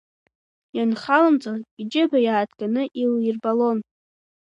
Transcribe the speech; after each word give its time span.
Ианхалымҵалак, 0.77 1.63
иџьыба 1.81 2.17
иааҭганы 2.25 2.83
илирбалон. 3.01 3.79